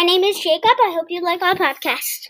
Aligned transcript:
My 0.00 0.06
name 0.06 0.24
is 0.24 0.38
Jacob. 0.40 0.78
I 0.82 0.92
hope 0.96 1.10
you 1.10 1.20
like 1.20 1.42
our 1.42 1.54
podcast. 1.54 2.28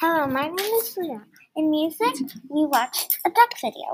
Hello, 0.00 0.26
my 0.26 0.48
name 0.48 0.74
is 0.80 0.96
Luna. 0.96 1.26
In 1.54 1.70
music, 1.70 2.14
we 2.48 2.64
watched 2.64 3.18
a 3.26 3.28
duck 3.28 3.50
video. 3.60 3.92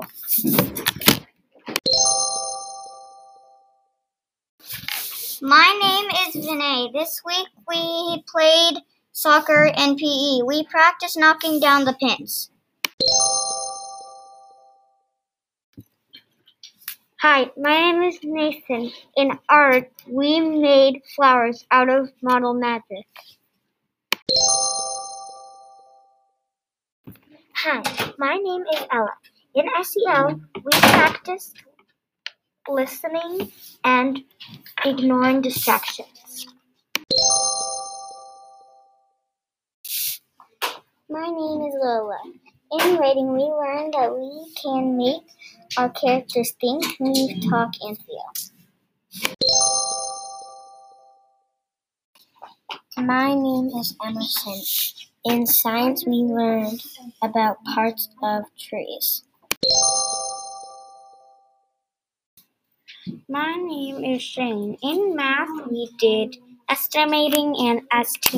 My 5.43 5.79
name 5.83 6.09
is 6.29 6.47
Vinay. 6.47 6.93
This 6.93 7.21
week 7.27 7.49
we 7.69 8.23
played 8.33 8.79
soccer 9.11 9.73
and 9.75 9.99
PE. 9.99 10.43
We 10.47 10.65
practiced 10.71 11.19
knocking 11.19 11.59
down 11.59 11.85
the 11.85 11.95
pins. 11.95 12.53
Hi, 17.23 17.51
my 17.55 17.79
name 17.79 18.03
is 18.05 18.19
Nathan. 18.23 18.91
In 19.15 19.39
art, 19.47 19.93
we 20.09 20.41
made 20.41 21.03
flowers 21.15 21.67
out 21.71 21.91
of 21.91 22.09
model 22.23 22.55
magic. 22.55 23.05
Hi, 27.57 27.83
my 28.17 28.37
name 28.37 28.65
is 28.73 28.87
Ella. 28.91 29.13
In 29.55 29.67
SEL, 29.85 30.41
we 30.65 30.71
practiced 30.71 31.63
listening 32.67 33.53
and 33.85 34.25
ignoring 34.83 35.43
distractions. 35.43 36.47
My 41.11 41.27
name 41.27 41.69
is 41.69 41.75
Lola. 41.83 42.19
In 42.73 42.99
writing, 42.99 43.33
we 43.33 43.43
learned 43.43 43.95
that 43.95 44.17
we 44.17 44.55
can 44.63 44.97
make 44.97 45.23
our 45.77 45.89
characters 45.91 46.53
think, 46.61 46.85
move, 47.01 47.31
talk, 47.51 47.73
and 47.81 47.99
feel. 47.99 48.33
My 52.97 53.35
name 53.35 53.71
is 53.77 53.97
Emerson. 54.05 54.63
In 55.25 55.47
science, 55.47 56.07
we 56.07 56.19
learned 56.19 56.81
about 57.23 57.57
parts 57.75 58.09
of 58.23 58.45
trees. 58.57 59.25
My 63.29 63.55
name 63.57 64.05
is 64.05 64.23
Shane. 64.23 64.79
In 64.81 65.17
math, 65.17 65.67
we 65.69 65.91
did 65.99 66.37
estimating 66.69 67.57
and 67.59 67.83
ST 68.07 68.35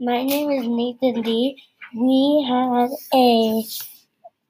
My 0.00 0.22
name 0.22 0.50
is 0.50 0.66
Nathan 0.66 1.20
Lee. 1.20 1.62
We 1.94 2.46
had 2.48 2.88
a 3.12 3.62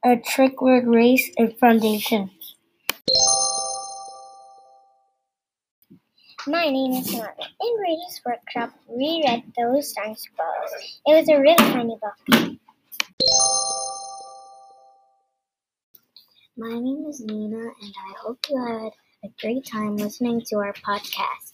a 0.04 0.16
trick 0.16 0.62
word 0.62 0.86
race 0.86 1.28
and 1.36 1.58
foundation. 1.58 2.30
My 6.46 6.70
name 6.70 6.92
is 6.92 7.12
Margaret. 7.12 7.48
In 7.60 7.76
Brady's 7.78 8.20
workshop, 8.24 8.70
we 8.86 9.24
read 9.26 9.42
those 9.58 9.92
science 9.92 10.24
books. 10.36 11.00
It 11.06 11.14
was 11.14 11.28
a 11.28 11.40
really 11.40 11.72
funny 11.72 11.98
book. 12.00 12.58
My 16.56 16.78
name 16.78 17.06
is 17.08 17.20
Nina, 17.22 17.58
and 17.58 17.94
I 18.08 18.14
hope 18.22 18.38
you 18.48 18.56
had 18.56 18.92
a 19.24 19.32
great 19.40 19.66
time 19.66 19.96
listening 19.96 20.42
to 20.46 20.56
our 20.58 20.74
podcast. 20.74 21.49